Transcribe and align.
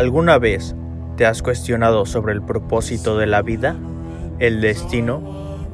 ¿Alguna 0.00 0.38
vez 0.38 0.74
te 1.18 1.26
has 1.26 1.42
cuestionado 1.42 2.06
sobre 2.06 2.32
el 2.32 2.40
propósito 2.40 3.18
de 3.18 3.26
la 3.26 3.42
vida, 3.42 3.76
el 4.38 4.62
destino, 4.62 5.20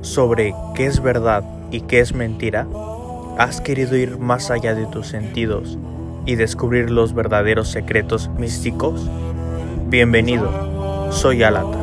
sobre 0.00 0.52
qué 0.74 0.86
es 0.86 1.00
verdad 1.00 1.44
y 1.70 1.82
qué 1.82 2.00
es 2.00 2.12
mentira? 2.12 2.66
¿Has 3.38 3.60
querido 3.60 3.96
ir 3.96 4.18
más 4.18 4.50
allá 4.50 4.74
de 4.74 4.86
tus 4.86 5.06
sentidos 5.06 5.78
y 6.24 6.34
descubrir 6.34 6.90
los 6.90 7.14
verdaderos 7.14 7.68
secretos 7.68 8.28
místicos? 8.30 9.08
Bienvenido, 9.90 11.12
soy 11.12 11.44
Alata. 11.44 11.78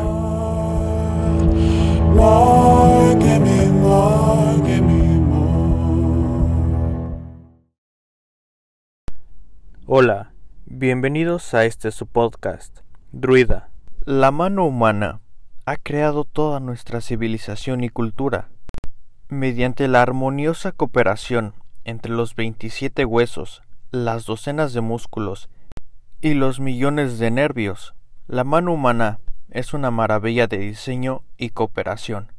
Hola, 9.88 10.33
bienvenidos 10.66 11.54
a 11.54 11.66
este 11.66 11.92
su 11.92 12.08
podcast, 12.08 12.80
Druida. 13.12 13.70
La 14.06 14.32
mano 14.32 14.66
humana 14.66 15.20
ha 15.66 15.76
creado 15.76 16.24
toda 16.24 16.60
nuestra 16.60 17.02
civilización 17.02 17.84
y 17.84 17.90
cultura. 17.90 18.50
Mediante 19.30 19.88
la 19.88 20.02
armoniosa 20.02 20.72
cooperación 20.72 21.54
entre 21.84 22.12
los 22.12 22.36
27 22.36 23.06
huesos, 23.06 23.62
las 23.92 24.26
docenas 24.26 24.74
de 24.74 24.82
músculos 24.82 25.50
y 26.22 26.34
los 26.34 26.60
millones 26.60 27.20
de 27.20 27.30
nervios, 27.30 27.94
la 28.28 28.44
mano 28.44 28.74
humana 28.74 29.20
es 29.50 29.74
una 29.74 29.92
maravilla 29.92 30.48
de 30.48 30.58
diseño 30.58 31.24
y 31.38 31.50
cooperación. 31.50 32.32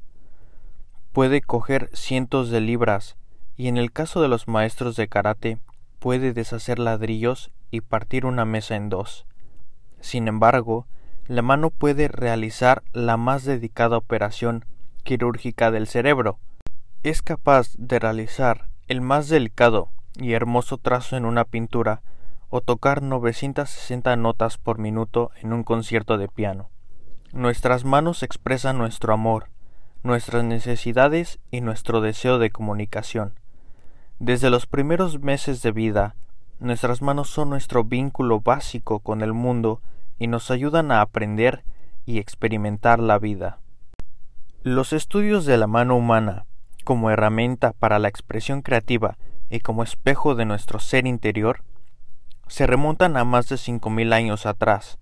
Puede 1.13 1.43
coger 1.43 1.91
cientos 1.93 2.51
de 2.51 2.61
libras 2.61 3.17
y 3.57 3.69
en 3.69 3.77
el 3.77 3.93
caso 3.93 4.21
de 4.23 4.29
los 4.29 4.49
maestros 4.49 4.97
de 4.97 5.09
karate 5.09 5.59
puede 5.99 6.33
deshacer 6.33 6.79
ladrillos 6.79 7.51
y 7.75 7.81
partir 7.81 8.25
una 8.25 8.45
mesa 8.45 8.77
en 8.77 8.89
dos. 8.89 9.27
Sin 10.01 10.29
embargo, 10.29 10.87
la 11.27 11.43
mano 11.43 11.71
puede 11.71 12.07
realizar 12.07 12.85
la 12.93 13.17
más 13.17 13.45
dedicada 13.45 13.97
operación 13.97 14.65
quirúrgica 15.03 15.73
del 15.73 15.89
cerebro. 15.89 16.39
Es 17.03 17.21
capaz 17.21 17.73
de 17.77 17.99
realizar 17.99 18.69
el 18.87 19.01
más 19.01 19.29
delicado 19.29 19.89
y 20.15 20.35
hermoso 20.35 20.79
trazo 20.79 21.17
en 21.17 21.25
una 21.25 21.45
pintura 21.45 22.03
o 22.49 22.61
tocar 22.61 23.03
960 23.03 24.15
notas 24.15 24.57
por 24.57 24.79
minuto 24.79 25.33
en 25.43 25.53
un 25.53 25.65
concierto 25.65 26.17
de 26.17 26.29
piano. 26.29 26.71
Nuestras 27.33 27.85
manos 27.85 28.23
expresan 28.23 28.79
nuestro 28.79 29.13
amor, 29.13 29.49
nuestras 30.05 30.45
necesidades 30.45 31.41
y 31.51 31.61
nuestro 31.61 32.01
deseo 32.01 32.39
de 32.39 32.51
comunicación. 32.51 33.35
Desde 34.21 34.49
los 34.49 34.67
primeros 34.67 35.19
meses 35.19 35.61
de 35.63 35.73
vida, 35.73 36.15
nuestras 36.61 37.03
manos 37.03 37.29
son 37.29 37.51
nuestro 37.51 37.85
vínculo 37.85 38.41
básico 38.41 39.01
con 39.01 39.23
el 39.23 39.33
mundo 39.33 39.81
y 40.19 40.27
nos 40.27 40.51
ayudan 40.51 40.93
a 40.93 41.01
aprender 41.01 41.65
y 42.07 42.19
experimentar 42.19 43.01
la 43.01 43.19
vida. 43.19 43.59
Los 44.63 44.93
estudios 44.93 45.45
de 45.45 45.59
la 45.59 45.67
mano 45.67 45.97
humana, 45.97 46.47
como 46.85 47.11
herramienta 47.11 47.73
para 47.73 47.99
la 47.99 48.09
expresión 48.09 48.63
creativa 48.63 49.17
y 49.51 49.61
como 49.61 49.83
espejo 49.83 50.35
de 50.35 50.45
nuestro 50.45 50.79
ser 50.79 51.07
interior, 51.07 51.63
se 52.47 52.67
remontan 52.67 53.17
a 53.17 53.25
más 53.25 53.49
de 53.49 53.57
cinco 53.57 53.91
mil 53.91 54.13
años 54.13 54.47
atrás. 54.47 54.99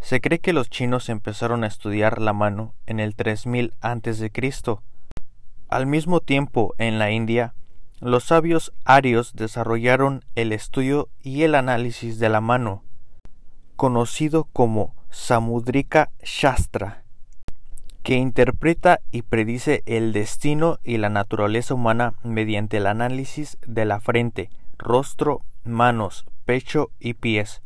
Se 0.00 0.20
cree 0.20 0.38
que 0.38 0.52
los 0.52 0.70
chinos 0.70 1.08
empezaron 1.08 1.64
a 1.64 1.66
estudiar 1.66 2.20
la 2.20 2.32
mano 2.32 2.74
en 2.86 3.00
el 3.00 3.14
3000 3.14 3.74
a.C. 3.80 4.30
Al 5.68 5.86
mismo 5.86 6.20
tiempo, 6.20 6.74
en 6.78 6.98
la 6.98 7.10
India, 7.10 7.54
los 8.00 8.24
sabios 8.24 8.72
arios 8.84 9.34
desarrollaron 9.34 10.24
el 10.34 10.52
estudio 10.52 11.08
y 11.22 11.42
el 11.42 11.54
análisis 11.54 12.18
de 12.18 12.28
la 12.28 12.40
mano, 12.40 12.82
conocido 13.76 14.44
como 14.52 14.94
Samudrika 15.10 16.10
Shastra, 16.22 17.02
que 18.02 18.14
interpreta 18.14 19.00
y 19.10 19.22
predice 19.22 19.82
el 19.86 20.12
destino 20.12 20.78
y 20.84 20.98
la 20.98 21.08
naturaleza 21.08 21.74
humana 21.74 22.14
mediante 22.22 22.76
el 22.76 22.86
análisis 22.86 23.58
de 23.66 23.84
la 23.84 24.00
frente, 24.00 24.50
rostro, 24.78 25.42
manos, 25.64 26.24
pecho 26.44 26.90
y 27.00 27.14
pies. 27.14 27.62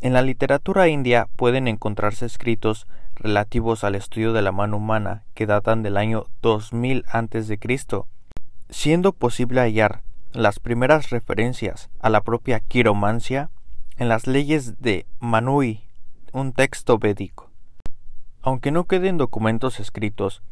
En 0.00 0.12
la 0.12 0.22
literatura 0.22 0.88
india 0.88 1.28
pueden 1.36 1.68
encontrarse 1.68 2.24
escritos 2.24 2.86
relativos 3.16 3.84
al 3.84 3.96
estudio 3.96 4.32
de 4.32 4.42
la 4.42 4.52
mano 4.52 4.78
humana 4.78 5.24
que 5.34 5.46
datan 5.46 5.82
del 5.82 5.96
año 5.96 6.26
2000 6.40 7.04
a.C., 7.10 7.58
siendo 8.70 9.12
posible 9.12 9.60
hallar 9.60 10.02
las 10.32 10.60
primeras 10.60 11.10
referencias 11.10 11.90
a 12.00 12.08
la 12.08 12.20
propia 12.20 12.60
quiromancia 12.60 13.50
en 13.96 14.08
las 14.08 14.26
leyes 14.26 14.80
de 14.80 15.06
Manui, 15.18 15.84
un 16.32 16.52
texto 16.52 16.98
védico. 16.98 17.50
Aunque 18.42 18.70
no 18.70 18.84
queden 18.84 19.18
documentos 19.18 19.80
escritos, 19.80 20.42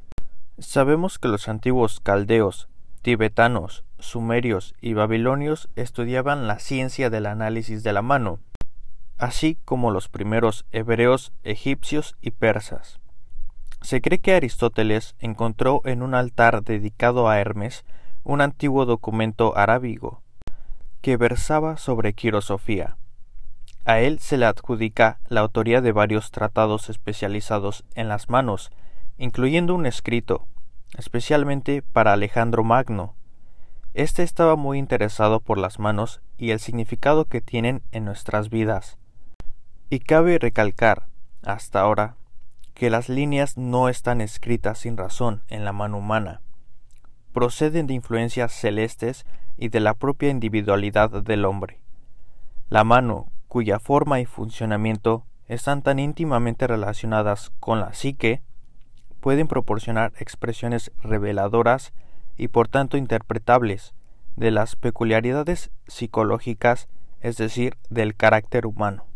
sabemos 0.59 1.19
que 1.19 1.29
los 1.29 1.49
antiguos 1.49 2.01
caldeos, 2.01 2.69
tibetanos, 3.03 3.85
sumerios 3.99 4.75
y 4.81 4.95
babilonios 4.95 5.69
estudiaban 5.77 6.47
la 6.47 6.59
ciencia 6.59 7.11
del 7.11 7.27
análisis 7.27 7.83
de 7.83 7.93
la 7.93 8.03
mano, 8.03 8.41
así 9.17 9.59
como 9.65 9.91
los 9.91 10.09
primeros 10.09 10.67
hebreos, 10.73 11.33
egipcios 11.45 12.17
y 12.21 12.33
persas. 12.33 13.01
Se 13.81 14.01
cree 14.01 14.19
que 14.19 14.35
Aristóteles 14.35 15.15
encontró 15.21 15.83
en 15.85 16.03
un 16.03 16.15
altar 16.15 16.63
dedicado 16.65 17.29
a 17.29 17.39
Hermes 17.39 17.85
un 18.29 18.43
antiguo 18.43 18.85
documento 18.85 19.57
arábigo 19.57 20.23
que 21.01 21.17
versaba 21.17 21.79
sobre 21.79 22.13
quirosofía. 22.13 22.99
A 23.87 24.01
él 24.01 24.19
se 24.19 24.37
le 24.37 24.45
adjudica 24.45 25.19
la 25.29 25.41
autoría 25.41 25.81
de 25.81 25.93
varios 25.93 26.31
tratados 26.31 26.91
especializados 26.91 27.85
en 27.95 28.07
las 28.09 28.29
manos, 28.29 28.71
incluyendo 29.17 29.75
un 29.75 29.87
escrito, 29.87 30.47
especialmente 30.99 31.81
para 31.81 32.13
Alejandro 32.13 32.65
Magno. 32.65 33.15
Este 33.95 34.25
estaba 34.25 34.57
muy 34.57 34.77
interesado 34.79 35.41
por 35.41 35.57
las 35.57 35.79
manos 35.79 36.21
y 36.37 36.51
el 36.51 36.61
significado 36.61 37.25
que 37.25 37.41
tienen 37.41 37.81
en 37.93 38.05
nuestras 38.05 38.51
vidas. 38.51 38.99
Y 39.89 40.01
cabe 40.01 40.39
recalcar, 40.39 41.07
hasta 41.43 41.81
ahora, 41.81 42.17
que 42.75 42.91
las 42.91 43.09
líneas 43.09 43.57
no 43.57 43.89
están 43.89 44.21
escritas 44.21 44.81
sin 44.81 44.99
razón 44.99 45.45
en 45.49 45.65
la 45.65 45.73
mano 45.73 45.97
humana 45.97 46.43
proceden 47.33 47.87
de 47.87 47.95
influencias 47.95 48.53
celestes 48.53 49.27
y 49.57 49.69
de 49.69 49.81
la 49.81 49.95
propia 49.95 50.31
individualidad 50.31 51.11
del 51.23 51.45
hombre. 51.45 51.81
La 52.69 52.85
mano, 52.85 53.31
cuya 53.49 53.79
forma 53.79 54.21
y 54.21 54.27
funcionamiento 54.27 55.25
están 55.49 55.83
tan 55.83 55.99
íntimamente 55.99 56.67
relacionadas 56.67 57.51
con 57.59 57.81
la 57.81 57.95
psique, 57.95 58.43
pueden 59.21 59.49
proporcionar 59.49 60.13
expresiones 60.19 60.93
reveladoras 61.03 61.93
y 62.37 62.49
por 62.49 62.69
tanto 62.69 62.97
interpretables 62.97 63.95
de 64.37 64.53
las 64.53 64.77
peculiaridades 64.77 65.71
psicológicas, 65.89 66.89
es 67.21 67.37
decir, 67.37 67.77
del 67.91 68.15
carácter 68.15 68.67
humano. 68.67 69.08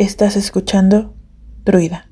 Estás 0.00 0.34
escuchando 0.36 1.14
Druida. 1.62 2.08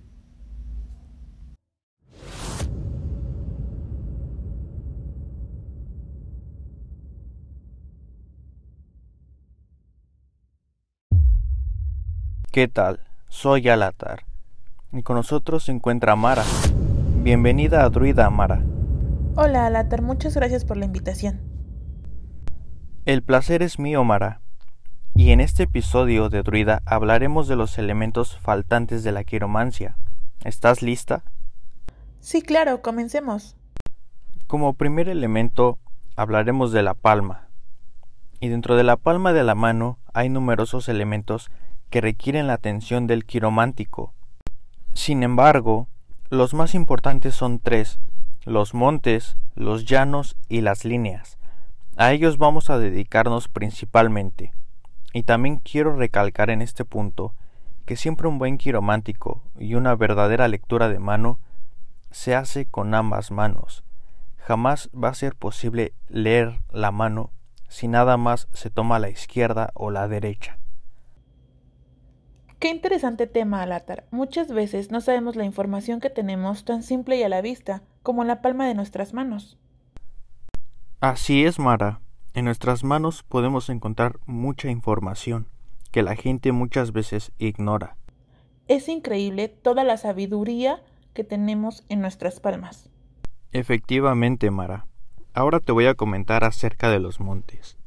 ¿Qué 12.52 12.68
tal? 12.68 13.00
Soy 13.30 13.66
Alatar 13.70 14.26
y 14.92 15.02
con 15.02 15.16
nosotros 15.16 15.64
se 15.64 15.72
encuentra 15.72 16.14
Mara. 16.14 16.44
Bienvenida 17.22 17.84
a 17.84 17.88
Druida 17.88 18.28
Mara. 18.28 18.62
Hola 19.34 19.64
Alatar, 19.64 20.02
muchas 20.02 20.34
gracias 20.34 20.66
por 20.66 20.76
la 20.76 20.84
invitación. 20.84 21.40
El 23.06 23.22
placer 23.22 23.62
es 23.62 23.78
mío, 23.78 24.04
Mara 24.04 24.42
y 25.14 25.32
en 25.32 25.40
este 25.40 25.64
episodio 25.64 26.28
de 26.28 26.42
Druida 26.42 26.82
hablaremos 26.86 27.48
de 27.48 27.56
los 27.56 27.78
elementos 27.78 28.38
faltantes 28.38 29.02
de 29.04 29.12
la 29.12 29.24
quiromancia. 29.24 29.96
¿Estás 30.44 30.82
lista? 30.82 31.24
Sí, 32.20 32.42
claro, 32.42 32.82
comencemos. 32.82 33.56
Como 34.46 34.74
primer 34.74 35.08
elemento 35.08 35.78
hablaremos 36.16 36.72
de 36.72 36.82
la 36.82 36.94
palma. 36.94 37.48
Y 38.40 38.48
dentro 38.48 38.76
de 38.76 38.84
la 38.84 38.96
palma 38.96 39.32
de 39.32 39.44
la 39.44 39.54
mano 39.54 39.98
hay 40.12 40.28
numerosos 40.28 40.88
elementos 40.88 41.50
que 41.90 42.00
requieren 42.00 42.46
la 42.46 42.54
atención 42.54 43.06
del 43.06 43.24
quiromántico. 43.24 44.12
Sin 44.94 45.22
embargo, 45.22 45.88
los 46.30 46.54
más 46.54 46.74
importantes 46.74 47.34
son 47.34 47.58
tres, 47.58 47.98
los 48.44 48.74
montes, 48.74 49.36
los 49.54 49.84
llanos 49.84 50.36
y 50.48 50.60
las 50.60 50.84
líneas. 50.84 51.38
A 51.96 52.12
ellos 52.12 52.38
vamos 52.38 52.70
a 52.70 52.78
dedicarnos 52.78 53.48
principalmente. 53.48 54.52
Y 55.12 55.22
también 55.22 55.56
quiero 55.56 55.96
recalcar 55.96 56.50
en 56.50 56.62
este 56.62 56.84
punto 56.84 57.34
que 57.86 57.96
siempre 57.96 58.28
un 58.28 58.38
buen 58.38 58.58
quiromántico 58.58 59.42
y 59.58 59.74
una 59.74 59.94
verdadera 59.94 60.48
lectura 60.48 60.88
de 60.88 60.98
mano 60.98 61.38
se 62.10 62.34
hace 62.34 62.66
con 62.66 62.94
ambas 62.94 63.30
manos. 63.30 63.84
Jamás 64.36 64.90
va 64.92 65.08
a 65.08 65.14
ser 65.14 65.34
posible 65.34 65.92
leer 66.08 66.60
la 66.70 66.90
mano 66.90 67.32
si 67.68 67.88
nada 67.88 68.16
más 68.16 68.48
se 68.52 68.70
toma 68.70 68.98
la 68.98 69.10
izquierda 69.10 69.70
o 69.74 69.90
la 69.90 70.08
derecha. 70.08 70.58
Qué 72.58 72.70
interesante 72.70 73.26
tema, 73.26 73.62
Alatar. 73.62 74.06
Muchas 74.10 74.52
veces 74.52 74.90
no 74.90 75.00
sabemos 75.00 75.36
la 75.36 75.44
información 75.44 76.00
que 76.00 76.10
tenemos 76.10 76.64
tan 76.64 76.82
simple 76.82 77.16
y 77.16 77.22
a 77.22 77.28
la 77.28 77.40
vista 77.40 77.82
como 78.02 78.22
en 78.22 78.28
la 78.28 78.42
palma 78.42 78.66
de 78.66 78.74
nuestras 78.74 79.14
manos. 79.14 79.56
Así 81.00 81.44
es, 81.44 81.58
Mara. 81.60 82.00
En 82.34 82.44
nuestras 82.44 82.84
manos 82.84 83.22
podemos 83.22 83.68
encontrar 83.68 84.18
mucha 84.26 84.70
información 84.70 85.48
que 85.90 86.02
la 86.02 86.14
gente 86.14 86.52
muchas 86.52 86.92
veces 86.92 87.32
ignora. 87.38 87.96
Es 88.68 88.88
increíble 88.88 89.48
toda 89.48 89.82
la 89.84 89.96
sabiduría 89.96 90.82
que 91.14 91.24
tenemos 91.24 91.84
en 91.88 92.00
nuestras 92.00 92.38
palmas. 92.38 92.90
Efectivamente, 93.52 94.50
Mara. 94.50 94.86
Ahora 95.32 95.60
te 95.60 95.72
voy 95.72 95.86
a 95.86 95.94
comentar 95.94 96.44
acerca 96.44 96.90
de 96.90 96.98
los 96.98 97.18
montes. 97.18 97.78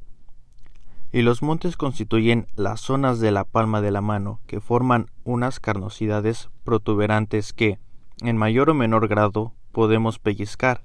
Y 1.11 1.21
los 1.21 1.43
montes 1.43 1.77
constituyen 1.77 2.47
las 2.55 2.79
zonas 2.81 3.19
de 3.19 3.31
la 3.31 3.43
palma 3.43 3.81
de 3.81 3.91
la 3.91 4.01
mano 4.01 4.39
que 4.47 4.61
forman 4.61 5.11
unas 5.23 5.59
carnosidades 5.59 6.49
protuberantes 6.63 7.53
que, 7.53 7.79
en 8.21 8.37
mayor 8.37 8.69
o 8.69 8.73
menor 8.73 9.07
grado, 9.07 9.53
podemos 9.71 10.19
pellizcar. 10.19 10.83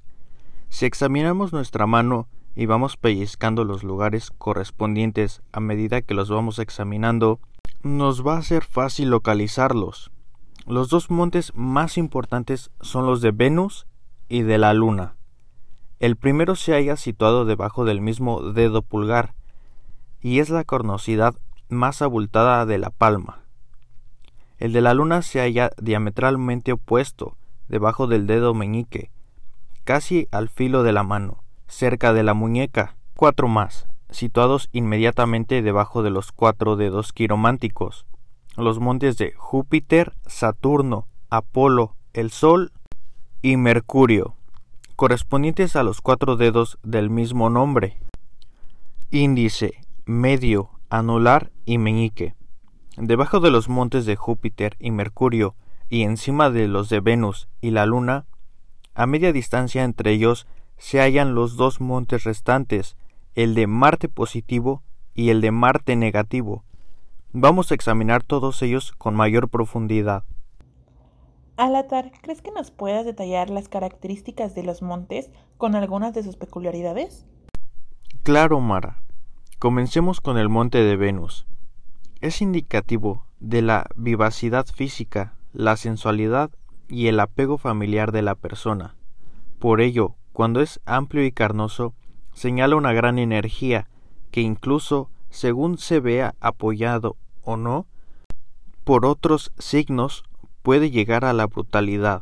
Si 0.68 0.84
examinamos 0.84 1.52
nuestra 1.52 1.86
mano 1.86 2.28
y 2.56 2.64
vamos 2.66 2.96
pellizcando 2.96 3.64
los 3.64 3.84
lugares 3.84 4.30
correspondientes 4.30 5.42
a 5.52 5.60
medida 5.60 6.00
que 6.00 6.14
los 6.14 6.30
vamos 6.30 6.58
examinando, 6.58 7.38
nos 7.82 8.26
va 8.26 8.38
a 8.38 8.42
ser 8.42 8.64
fácil 8.64 9.10
localizarlos. 9.10 10.10
Los 10.66 10.88
dos 10.88 11.10
montes 11.10 11.52
más 11.54 11.98
importantes 11.98 12.70
son 12.80 13.06
los 13.06 13.20
de 13.20 13.30
Venus 13.30 13.86
y 14.28 14.42
de 14.42 14.58
la 14.58 14.72
Luna. 14.72 15.16
El 16.00 16.16
primero 16.16 16.56
se 16.56 16.72
halla 16.72 16.96
situado 16.96 17.44
debajo 17.44 17.84
del 17.84 18.00
mismo 18.00 18.42
dedo 18.52 18.82
pulgar 18.82 19.34
y 20.20 20.40
es 20.40 20.50
la 20.50 20.64
cornosidad 20.64 21.34
más 21.68 22.02
abultada 22.02 22.66
de 22.66 22.78
la 22.78 22.90
palma. 22.90 23.42
El 24.58 24.72
de 24.72 24.80
la 24.80 24.94
luna 24.94 25.22
se 25.22 25.40
halla 25.40 25.70
diametralmente 25.80 26.72
opuesto, 26.72 27.36
debajo 27.68 28.06
del 28.06 28.26
dedo 28.26 28.54
meñique, 28.54 29.10
casi 29.84 30.28
al 30.30 30.48
filo 30.48 30.82
de 30.82 30.92
la 30.92 31.02
mano, 31.02 31.44
cerca 31.68 32.12
de 32.12 32.22
la 32.22 32.34
muñeca, 32.34 32.96
cuatro 33.16 33.48
más, 33.48 33.86
situados 34.10 34.68
inmediatamente 34.72 35.62
debajo 35.62 36.02
de 36.02 36.10
los 36.10 36.32
cuatro 36.32 36.76
dedos 36.76 37.12
quirománticos, 37.12 38.06
los 38.56 38.78
montes 38.78 39.18
de 39.18 39.32
Júpiter, 39.32 40.14
Saturno, 40.26 41.06
Apolo, 41.30 41.96
el 42.12 42.30
Sol 42.30 42.72
y 43.42 43.56
Mercurio 43.56 44.36
correspondientes 44.96 45.76
a 45.76 45.82
los 45.82 46.00
cuatro 46.00 46.36
dedos 46.36 46.78
del 46.82 47.10
mismo 47.10 47.50
nombre, 47.50 47.98
índice, 49.10 49.74
medio, 50.06 50.70
anular 50.88 51.52
y 51.66 51.76
meñique. 51.76 52.34
Debajo 52.96 53.40
de 53.40 53.50
los 53.50 53.68
montes 53.68 54.06
de 54.06 54.16
Júpiter 54.16 54.74
y 54.78 54.90
Mercurio 54.90 55.54
y 55.90 56.04
encima 56.04 56.48
de 56.48 56.66
los 56.66 56.88
de 56.88 57.00
Venus 57.00 57.46
y 57.60 57.72
la 57.72 57.84
Luna, 57.84 58.24
a 58.94 59.04
media 59.04 59.34
distancia 59.34 59.84
entre 59.84 60.12
ellos 60.12 60.46
se 60.78 61.00
hallan 61.00 61.34
los 61.34 61.56
dos 61.56 61.80
montes 61.80 62.24
restantes, 62.24 62.96
el 63.34 63.54
de 63.54 63.66
Marte 63.66 64.08
positivo 64.08 64.82
y 65.14 65.30
el 65.30 65.40
de 65.40 65.50
Marte 65.50 65.96
negativo. 65.96 66.64
Vamos 67.32 67.70
a 67.70 67.74
examinar 67.74 68.22
todos 68.22 68.62
ellos 68.62 68.92
con 68.92 69.14
mayor 69.14 69.48
profundidad. 69.48 70.24
Alatar, 71.56 72.12
¿crees 72.20 72.42
que 72.42 72.50
nos 72.50 72.70
puedas 72.70 73.06
detallar 73.06 73.48
las 73.48 73.68
características 73.68 74.54
de 74.54 74.62
los 74.62 74.82
montes 74.82 75.30
con 75.56 75.74
algunas 75.74 76.12
de 76.14 76.22
sus 76.22 76.36
peculiaridades? 76.36 77.24
Claro, 78.22 78.60
Mara. 78.60 79.02
Comencemos 79.58 80.20
con 80.20 80.36
el 80.36 80.50
monte 80.50 80.78
de 80.84 80.96
Venus. 80.96 81.46
Es 82.20 82.42
indicativo 82.42 83.24
de 83.40 83.62
la 83.62 83.86
vivacidad 83.96 84.66
física, 84.66 85.34
la 85.52 85.76
sensualidad 85.76 86.50
y 86.88 87.06
el 87.06 87.20
apego 87.20 87.56
familiar 87.56 88.12
de 88.12 88.22
la 88.22 88.34
persona. 88.34 88.96
Por 89.58 89.80
ello, 89.80 90.14
cuando 90.36 90.60
es 90.60 90.82
amplio 90.84 91.24
y 91.24 91.32
carnoso, 91.32 91.94
señala 92.34 92.76
una 92.76 92.92
gran 92.92 93.18
energía 93.18 93.88
que 94.30 94.42
incluso, 94.42 95.08
según 95.30 95.78
se 95.78 95.98
vea 95.98 96.34
apoyado 96.40 97.16
o 97.42 97.56
no, 97.56 97.86
por 98.84 99.06
otros 99.06 99.50
signos 99.56 100.24
puede 100.60 100.90
llegar 100.90 101.24
a 101.24 101.32
la 101.32 101.46
brutalidad. 101.46 102.20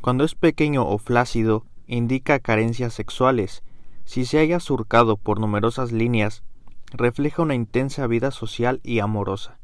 Cuando 0.00 0.24
es 0.24 0.34
pequeño 0.34 0.88
o 0.88 0.96
flácido, 0.96 1.66
indica 1.86 2.38
carencias 2.38 2.94
sexuales. 2.94 3.62
Si 4.06 4.24
se 4.24 4.38
haya 4.38 4.58
surcado 4.58 5.18
por 5.18 5.38
numerosas 5.38 5.92
líneas, 5.92 6.42
refleja 6.90 7.42
una 7.42 7.54
intensa 7.54 8.06
vida 8.06 8.30
social 8.30 8.80
y 8.82 9.00
amorosa. 9.00 9.58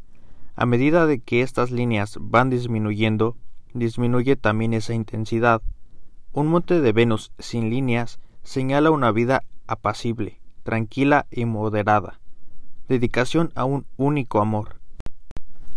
A 0.56 0.66
medida 0.66 1.06
de 1.06 1.20
que 1.20 1.40
estas 1.40 1.70
líneas 1.70 2.18
van 2.20 2.50
disminuyendo, 2.50 3.34
disminuye 3.72 4.36
también 4.36 4.74
esa 4.74 4.92
intensidad. 4.92 5.62
Un 6.32 6.46
monte 6.46 6.80
de 6.80 6.92
Venus 6.92 7.32
sin 7.38 7.70
líneas 7.70 8.18
señala 8.42 8.90
una 8.90 9.12
vida 9.12 9.42
apacible, 9.66 10.40
tranquila 10.62 11.26
y 11.30 11.44
moderada, 11.44 12.20
dedicación 12.88 13.52
a 13.54 13.64
un 13.64 13.86
único 13.96 14.40
amor. 14.40 14.76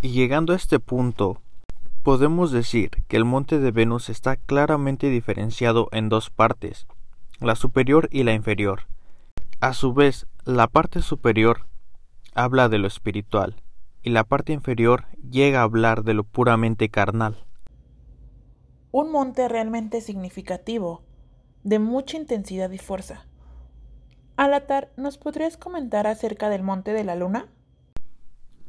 Y 0.02 0.10
llegando 0.10 0.52
a 0.52 0.56
este 0.56 0.78
punto, 0.78 1.40
Podemos 2.06 2.52
decir 2.52 3.02
que 3.08 3.16
el 3.16 3.24
monte 3.24 3.58
de 3.58 3.72
Venus 3.72 4.10
está 4.10 4.36
claramente 4.36 5.10
diferenciado 5.10 5.88
en 5.90 6.08
dos 6.08 6.30
partes, 6.30 6.86
la 7.40 7.56
superior 7.56 8.08
y 8.12 8.22
la 8.22 8.32
inferior. 8.32 8.82
A 9.58 9.72
su 9.72 9.92
vez, 9.92 10.28
la 10.44 10.68
parte 10.68 11.02
superior 11.02 11.66
habla 12.32 12.68
de 12.68 12.78
lo 12.78 12.86
espiritual 12.86 13.56
y 14.04 14.10
la 14.10 14.22
parte 14.22 14.52
inferior 14.52 15.06
llega 15.28 15.58
a 15.58 15.64
hablar 15.64 16.04
de 16.04 16.14
lo 16.14 16.22
puramente 16.22 16.90
carnal. 16.90 17.44
Un 18.98 19.12
monte 19.12 19.46
realmente 19.46 20.00
significativo, 20.00 21.02
de 21.64 21.78
mucha 21.78 22.16
intensidad 22.16 22.70
y 22.70 22.78
fuerza. 22.78 23.26
Alatar, 24.38 24.90
¿nos 24.96 25.18
podrías 25.18 25.58
comentar 25.58 26.06
acerca 26.06 26.48
del 26.48 26.62
monte 26.62 26.94
de 26.94 27.04
la 27.04 27.14
luna? 27.14 27.46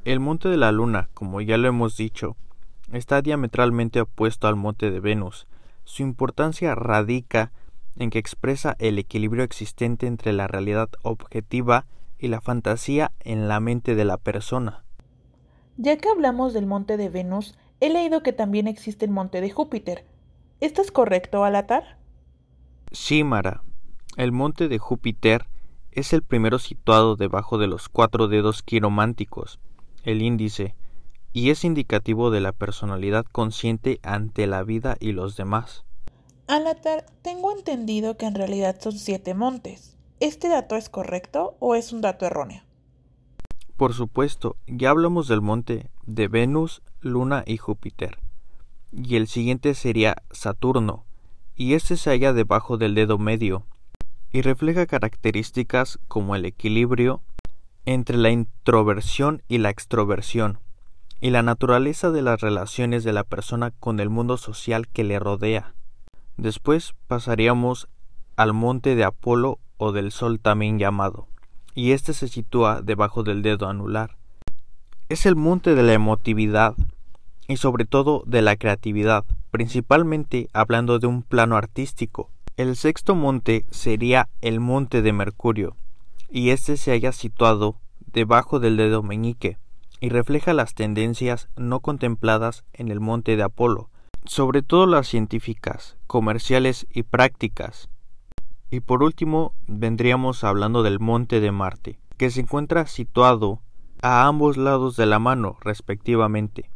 El 0.04 0.20
monte 0.20 0.50
de 0.50 0.58
la 0.58 0.74
luna, 0.74 1.08
como 1.14 1.40
ya 1.40 1.58
lo 1.58 1.70
hemos 1.70 1.96
dicho, 1.96 2.36
está 2.92 3.22
diametralmente 3.22 4.02
opuesto 4.02 4.50
al 4.50 4.58
monte 4.58 4.92
de 4.92 5.00
Venus. 5.00 5.48
Su 5.86 6.04
importancia 6.04 6.76
radica 6.76 7.54
en 7.96 8.10
que 8.10 8.20
expresa 8.20 8.76
el 8.80 9.00
equilibrio 9.00 9.46
existente 9.46 10.08
entre 10.08 10.34
la 10.34 10.48
realidad 10.48 10.90
objetiva 11.04 11.86
y 12.20 12.28
la 12.28 12.42
fantasía 12.42 13.14
en 13.22 13.48
la 13.48 13.62
mente 13.62 13.96
de 13.96 14.04
la 14.04 14.18
persona. 14.18 14.84
Ya 15.78 15.96
que 15.96 16.10
hablamos 16.10 16.54
del 16.54 16.66
monte 16.66 16.98
de 16.98 17.08
Venus, 17.08 17.58
he 17.80 17.90
leído 17.90 18.24
que 18.24 18.34
también 18.34 18.68
existe 18.68 19.06
el 19.06 19.12
monte 19.12 19.40
de 19.40 19.52
Júpiter. 19.52 20.04
¿Esto 20.60 20.82
es 20.82 20.92
correcto, 20.92 21.44
Alatar? 21.44 21.98
Sí, 22.92 23.24
Mara. 23.24 23.64
El 24.16 24.32
monte 24.32 24.68
de 24.68 24.80
Júpiter 24.80 25.46
es 25.92 26.14
el 26.14 26.24
primero 26.24 26.58
situado 26.58 27.16
debajo 27.16 27.60
de 27.60 27.68
los 27.68 27.90
cuatro 27.90 28.28
dedos 28.28 28.64
quirománticos, 28.64 29.60
el 30.04 30.24
índice, 30.24 30.76
y 31.34 31.52
es 31.52 31.64
indicativo 31.64 32.32
de 32.32 32.42
la 32.42 32.52
personalidad 32.52 33.26
consciente 33.26 34.00
ante 34.02 34.48
la 34.48 34.64
vida 34.64 34.98
y 35.00 35.12
los 35.12 35.36
demás. 35.36 35.86
Alatar, 36.48 37.06
tengo 37.22 37.52
entendido 37.52 38.18
que 38.18 38.26
en 38.26 38.34
realidad 38.34 38.78
son 38.80 38.94
siete 38.94 39.36
montes. 39.36 39.98
¿Este 40.20 40.50
dato 40.50 40.76
es 40.76 40.90
correcto 40.90 41.56
o 41.60 41.76
es 41.76 41.94
un 41.94 42.02
dato 42.02 42.26
erróneo? 42.26 42.64
Por 43.76 43.94
supuesto, 43.94 44.56
ya 44.66 44.90
hablamos 44.90 45.28
del 45.28 45.42
monte 45.42 45.92
de 46.08 46.28
Venus, 46.28 46.82
Luna 47.02 47.44
y 47.46 47.58
Júpiter. 47.58 48.18
Y 48.92 49.16
el 49.16 49.28
siguiente 49.28 49.74
sería 49.74 50.24
Saturno, 50.32 51.06
y 51.56 51.74
este 51.74 51.98
se 51.98 52.12
halla 52.12 52.34
debajo 52.34 52.78
del 52.78 52.96
dedo 52.96 53.18
medio, 53.18 53.66
y 54.32 54.42
refleja 54.42 54.86
características 54.86 56.00
como 56.08 56.36
el 56.36 56.46
equilibrio 56.46 57.22
entre 57.86 58.18
la 58.18 58.30
introversión 58.30 59.42
y 59.48 59.58
la 59.58 59.70
extroversión, 59.70 60.60
y 61.20 61.32
la 61.32 61.42
naturaleza 61.42 62.12
de 62.12 62.22
las 62.22 62.42
relaciones 62.42 63.04
de 63.04 63.14
la 63.14 63.24
persona 63.24 63.72
con 63.72 64.00
el 64.00 64.10
mundo 64.10 64.38
social 64.38 64.88
que 64.88 65.04
le 65.04 65.20
rodea. 65.20 65.74
Después 66.38 66.94
pasaríamos 67.08 67.88
al 68.36 68.54
monte 68.54 68.96
de 68.96 69.04
Apolo 69.04 69.60
o 69.78 69.92
del 69.92 70.12
Sol 70.12 70.40
también 70.40 70.80
llamado, 70.80 71.28
y 71.74 71.92
este 71.92 72.14
se 72.14 72.28
sitúa 72.28 72.82
debajo 72.82 73.24
del 73.24 73.42
dedo 73.42 73.68
anular. 73.68 74.18
Es 75.10 75.26
el 75.26 75.36
monte 75.36 75.76
de 75.76 75.84
la 75.84 75.94
emotividad 75.94 76.76
y 77.48 77.58
sobre 77.58 77.86
todo 77.86 78.24
de 78.26 78.42
la 78.42 78.56
creatividad, 78.56 79.26
principalmente 79.52 80.50
hablando 80.54 81.00
de 81.00 81.08
un 81.08 81.24
plano 81.24 81.56
artístico. 81.56 82.30
El 82.58 82.76
sexto 82.76 83.16
monte 83.16 83.66
sería 83.70 84.30
el 84.42 84.60
monte 84.60 85.02
de 85.02 85.14
Mercurio, 85.14 85.76
y 86.30 86.50
este 86.50 86.78
se 86.78 86.92
halla 86.92 87.12
situado 87.12 87.76
debajo 88.12 88.60
del 88.60 88.78
dedo 88.78 89.04
meñique, 89.04 89.58
y 90.00 90.10
refleja 90.10 90.54
las 90.54 90.74
tendencias 90.74 91.50
no 91.56 91.80
contempladas 91.80 92.64
en 92.74 92.90
el 92.90 93.00
monte 93.00 93.36
de 93.36 93.44
Apolo. 93.44 93.90
sobre 94.28 94.62
todo 94.62 94.86
las 94.86 95.08
científicas, 95.08 95.98
comerciales 96.06 96.86
y 96.94 97.04
prácticas. 97.04 97.90
Y 98.70 98.82
por 98.82 99.02
último, 99.02 99.54
vendríamos 99.68 100.44
hablando 100.44 100.84
del 100.84 101.00
Monte 101.00 101.40
de 101.40 101.52
Marte, 101.52 102.00
que 102.18 102.30
se 102.30 102.42
encuentra 102.42 102.88
situado 102.88 103.62
a 104.02 104.28
ambos 104.28 104.58
lados 104.58 104.98
de 104.98 105.06
la 105.06 105.20
mano, 105.20 105.58
respectivamente. 105.62 106.70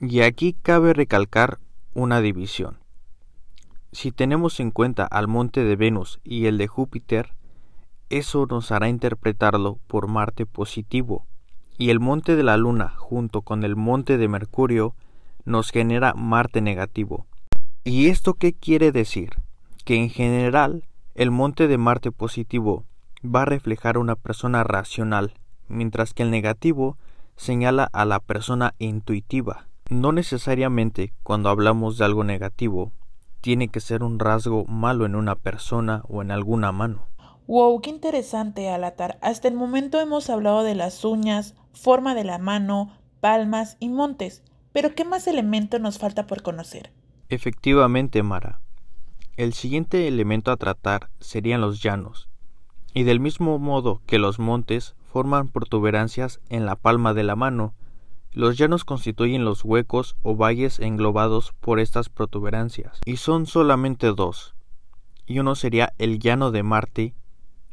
Y 0.00 0.20
aquí 0.20 0.52
cabe 0.52 0.92
recalcar 0.92 1.58
una 1.94 2.20
división. 2.20 2.80
Si 3.92 4.12
tenemos 4.12 4.60
en 4.60 4.70
cuenta 4.70 5.06
al 5.06 5.26
monte 5.26 5.64
de 5.64 5.74
Venus 5.74 6.20
y 6.22 6.44
el 6.44 6.58
de 6.58 6.66
Júpiter, 6.66 7.34
eso 8.10 8.44
nos 8.44 8.70
hará 8.72 8.90
interpretarlo 8.90 9.78
por 9.86 10.06
Marte 10.06 10.44
positivo, 10.44 11.24
y 11.78 11.88
el 11.88 11.98
monte 11.98 12.36
de 12.36 12.42
la 12.42 12.58
Luna 12.58 12.92
junto 12.98 13.40
con 13.40 13.64
el 13.64 13.74
monte 13.74 14.18
de 14.18 14.28
Mercurio 14.28 14.94
nos 15.46 15.70
genera 15.70 16.12
Marte 16.12 16.60
negativo. 16.60 17.26
¿Y 17.82 18.08
esto 18.08 18.34
qué 18.34 18.52
quiere 18.52 18.92
decir? 18.92 19.30
Que 19.86 19.96
en 19.96 20.10
general 20.10 20.84
el 21.14 21.30
monte 21.30 21.68
de 21.68 21.78
Marte 21.78 22.12
positivo 22.12 22.84
va 23.24 23.42
a 23.42 23.46
reflejar 23.46 23.96
una 23.96 24.14
persona 24.14 24.62
racional, 24.62 25.32
mientras 25.68 26.12
que 26.12 26.22
el 26.22 26.30
negativo 26.30 26.98
señala 27.36 27.88
a 27.94 28.04
la 28.04 28.20
persona 28.20 28.74
intuitiva. 28.78 29.68
No 29.88 30.10
necesariamente 30.10 31.12
cuando 31.22 31.48
hablamos 31.48 31.96
de 31.96 32.04
algo 32.04 32.24
negativo 32.24 32.92
tiene 33.40 33.68
que 33.68 33.78
ser 33.78 34.02
un 34.02 34.18
rasgo 34.18 34.64
malo 34.64 35.06
en 35.06 35.14
una 35.14 35.36
persona 35.36 36.02
o 36.08 36.22
en 36.22 36.32
alguna 36.32 36.72
mano. 36.72 37.06
Wow, 37.46 37.80
qué 37.80 37.90
interesante, 37.90 38.68
Alatar. 38.68 39.18
Hasta 39.22 39.46
el 39.46 39.54
momento 39.54 40.00
hemos 40.00 40.28
hablado 40.30 40.64
de 40.64 40.74
las 40.74 41.04
uñas, 41.04 41.54
forma 41.72 42.16
de 42.16 42.24
la 42.24 42.38
mano, 42.38 42.90
palmas 43.20 43.76
y 43.78 43.88
montes. 43.88 44.42
Pero 44.72 44.96
¿qué 44.96 45.04
más 45.04 45.28
elemento 45.28 45.78
nos 45.78 45.98
falta 45.98 46.26
por 46.26 46.42
conocer? 46.42 46.92
Efectivamente, 47.28 48.24
Mara. 48.24 48.60
El 49.36 49.52
siguiente 49.52 50.08
elemento 50.08 50.50
a 50.50 50.56
tratar 50.56 51.10
serían 51.20 51.60
los 51.60 51.80
llanos. 51.80 52.28
Y 52.92 53.04
del 53.04 53.20
mismo 53.20 53.60
modo 53.60 54.02
que 54.06 54.18
los 54.18 54.40
montes 54.40 54.96
forman 55.12 55.48
protuberancias 55.48 56.40
en 56.48 56.66
la 56.66 56.74
palma 56.74 57.14
de 57.14 57.22
la 57.22 57.36
mano, 57.36 57.74
los 58.36 58.58
llanos 58.58 58.84
constituyen 58.84 59.46
los 59.46 59.64
huecos 59.64 60.14
o 60.22 60.36
valles 60.36 60.78
englobados 60.78 61.54
por 61.58 61.80
estas 61.80 62.10
protuberancias, 62.10 63.00
y 63.06 63.16
son 63.16 63.46
solamente 63.46 64.08
dos, 64.08 64.54
y 65.26 65.38
uno 65.38 65.54
sería 65.54 65.94
el 65.96 66.18
llano 66.18 66.50
de 66.50 66.62
Marte 66.62 67.14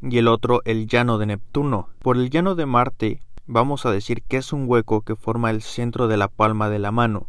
y 0.01 0.17
el 0.19 0.29
otro 0.29 0.61
el 0.63 0.87
llano 0.87 1.17
de 1.17 1.25
Neptuno. 1.25 1.89
Por 1.99 2.15
el 2.15 2.29
llano 2.29 2.55
de 2.55 2.65
Marte 2.65 3.19
vamos 3.45 3.85
a 3.85 3.91
decir 3.91 4.23
que 4.23 4.37
es 4.37 4.53
un 4.53 4.63
hueco 4.65 5.01
que 5.01 5.17
forma 5.17 5.51
el 5.51 5.61
centro 5.61 6.07
de 6.07 6.15
la 6.15 6.29
palma 6.29 6.69
de 6.69 6.79
la 6.79 6.93
mano, 6.93 7.27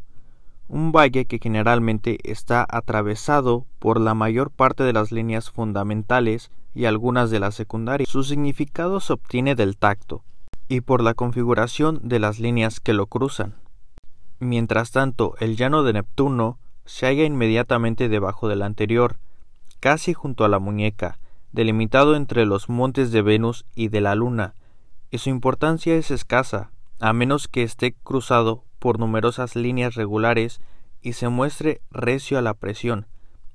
un 0.68 0.92
valle 0.92 1.24
que 1.24 1.40
generalmente 1.42 2.18
está 2.22 2.64
atravesado 2.70 3.66
por 3.80 4.00
la 4.00 4.14
mayor 4.14 4.52
parte 4.52 4.84
de 4.84 4.92
las 4.92 5.10
líneas 5.10 5.50
fundamentales 5.50 6.52
y 6.72 6.84
algunas 6.84 7.30
de 7.30 7.40
las 7.40 7.56
secundarias. 7.56 8.08
Su 8.08 8.22
significado 8.22 9.00
se 9.00 9.12
obtiene 9.12 9.56
del 9.56 9.76
tacto, 9.76 10.22
y 10.74 10.80
por 10.80 11.02
la 11.02 11.14
configuración 11.14 12.00
de 12.02 12.18
las 12.18 12.38
líneas 12.38 12.80
que 12.80 12.92
lo 12.92 13.06
cruzan. 13.06 13.54
Mientras 14.40 14.90
tanto, 14.90 15.34
el 15.38 15.56
llano 15.56 15.82
de 15.82 15.92
Neptuno 15.92 16.58
se 16.84 17.06
halla 17.06 17.24
inmediatamente 17.24 18.08
debajo 18.08 18.48
del 18.48 18.62
anterior, 18.62 19.16
casi 19.80 20.12
junto 20.12 20.44
a 20.44 20.48
la 20.48 20.58
muñeca, 20.58 21.18
delimitado 21.52 22.16
entre 22.16 22.44
los 22.44 22.68
montes 22.68 23.12
de 23.12 23.22
Venus 23.22 23.64
y 23.74 23.88
de 23.88 24.00
la 24.00 24.14
Luna, 24.14 24.54
y 25.10 25.18
su 25.18 25.30
importancia 25.30 25.94
es 25.94 26.10
escasa, 26.10 26.72
a 27.00 27.12
menos 27.12 27.46
que 27.46 27.62
esté 27.62 27.94
cruzado 27.94 28.64
por 28.80 28.98
numerosas 28.98 29.54
líneas 29.54 29.94
regulares 29.94 30.60
y 31.00 31.12
se 31.12 31.28
muestre 31.28 31.80
recio 31.90 32.38
a 32.38 32.42
la 32.42 32.54
presión, 32.54 33.06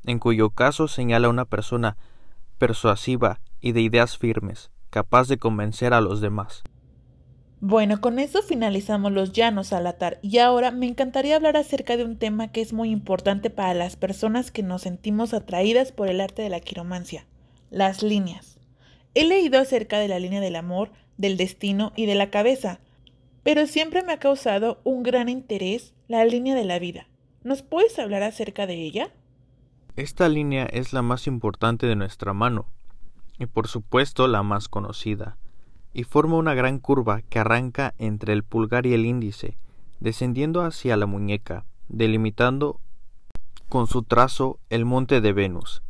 en 0.05 0.19
cuyo 0.19 0.51
caso 0.51 0.88
señala 0.88 1.27
una 1.29 1.45
persona 1.45 1.97
persuasiva 2.57 3.41
y 3.59 3.73
de 3.73 3.81
ideas 3.81 4.17
firmes, 4.17 4.71
capaz 4.89 5.27
de 5.27 5.38
convencer 5.38 5.93
a 5.93 6.01
los 6.01 6.21
demás. 6.21 6.63
Bueno, 7.61 7.99
con 7.99 8.19
eso 8.19 8.41
finalizamos 8.41 9.11
los 9.11 9.33
llanos 9.33 9.73
al 9.73 9.85
atar 9.85 10.17
y 10.21 10.37
ahora 10.37 10.71
me 10.71 10.87
encantaría 10.87 11.35
hablar 11.35 11.57
acerca 11.57 11.97
de 11.97 12.05
un 12.05 12.17
tema 12.17 12.53
que 12.53 12.61
es 12.61 12.71
muy 12.71 12.89
importante 12.89 13.49
para 13.49 13.73
las 13.73 13.97
personas 13.97 14.49
que 14.49 14.63
nos 14.63 14.83
sentimos 14.83 15.33
atraídas 15.33 15.91
por 15.91 16.07
el 16.07 16.21
arte 16.21 16.41
de 16.41 16.47
la 16.47 16.61
quiromancia, 16.61 17.25
las 17.69 18.01
líneas. 18.01 18.57
He 19.13 19.25
leído 19.25 19.59
acerca 19.59 19.99
de 19.99 20.07
la 20.07 20.19
línea 20.19 20.39
del 20.39 20.55
amor, 20.55 20.91
del 21.17 21.35
destino 21.35 21.91
y 21.97 22.05
de 22.05 22.15
la 22.15 22.29
cabeza, 22.29 22.79
pero 23.43 23.67
siempre 23.67 24.03
me 24.03 24.13
ha 24.13 24.19
causado 24.19 24.79
un 24.85 25.03
gran 25.03 25.27
interés 25.27 25.93
la 26.07 26.23
línea 26.23 26.55
de 26.55 26.63
la 26.63 26.79
vida. 26.79 27.07
¿Nos 27.43 27.61
puedes 27.61 27.99
hablar 27.99 28.23
acerca 28.23 28.67
de 28.67 28.75
ella? 28.75 29.11
Esta 29.97 30.29
línea 30.29 30.65
es 30.71 30.93
la 30.93 31.01
más 31.01 31.27
importante 31.27 31.87
de 31.87 31.97
nuestra 31.97 32.31
mano 32.31 32.67
y 33.37 33.47
por 33.47 33.67
supuesto 33.67 34.29
la 34.29 34.43
más 34.43 34.69
conocida 34.69 35.37
y 35.93 36.03
forma 36.03 36.38
una 36.38 36.53
gran 36.53 36.79
curva 36.79 37.22
que 37.22 37.39
arranca 37.39 37.93
entre 37.98 38.34
el 38.34 38.43
pulgar 38.43 38.86
y 38.86 38.93
el 38.93 39.05
índice, 39.05 39.58
descendiendo 40.00 40.62
hacia 40.62 40.98
la 40.98 41.05
muñeca, 41.05 41.65
delimitando 41.88 42.79
con 43.67 43.88
su 43.88 44.03
trazo 44.03 44.60
el 44.69 44.86
monte 44.86 45.22
de 45.22 45.34
Venus. 45.34 45.84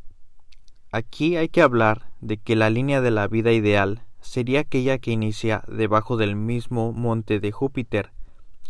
Aquí 0.91 1.35
hay 1.35 1.49
que 1.49 1.61
hablar 1.61 2.11
de 2.19 2.37
que 2.37 2.55
la 2.55 2.69
línea 2.69 3.01
de 3.01 3.11
la 3.11 3.27
vida 3.27 3.51
ideal 3.51 4.05
sería 4.21 4.61
aquella 4.61 4.97
que 4.97 5.11
inicia 5.11 5.63
debajo 5.67 6.17
del 6.17 6.35
mismo 6.35 6.91
monte 6.91 7.39
de 7.39 7.51
Júpiter, 7.51 8.11